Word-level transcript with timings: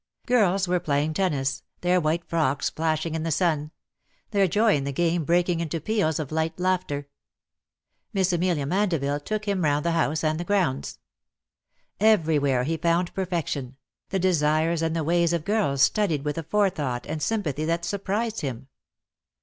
Girls 0.25 0.67
were 0.67 0.79
playing 0.79 1.13
tennis, 1.13 1.61
their 1.81 2.01
white 2.01 2.27
frocks 2.27 2.71
flashing 2.71 3.13
in 3.13 3.21
the 3.21 3.29
sun— 3.29 3.69
their 4.31 4.47
joy 4.47 4.75
in 4.75 4.83
the 4.83 4.91
game 4.91 5.23
breaking 5.23 5.59
into 5.59 5.79
peals 5.79 6.17
of 6.17 6.31
light 6.31 6.59
laughter. 6.59 7.07
Miss 8.11 8.33
Amelia 8.33 8.65
Mande 8.65 8.99
Tille 8.99 9.19
took 9.19 9.45
him 9.45 9.63
round 9.63 9.85
the 9.85 9.91
house 9.91 10.23
and 10.23 10.39
the 10.39 10.43
grounds. 10.43 10.97
Everywhere 11.99 12.63
he 12.63 12.77
found 12.77 13.13
perfection, 13.13 13.75
the 14.09 14.17
desires 14.17 14.81
and 14.81 14.95
the 14.95 15.03
ways 15.03 15.33
of 15.33 15.45
girls 15.45 15.83
studied 15.83 16.25
with 16.25 16.39
a 16.39 16.41
forethought 16.41 17.05
and 17.05 17.21
sym 17.21 17.43
pathy 17.43 17.63
that 17.67 17.85
surprised 17.85 18.41
him. 18.41 18.69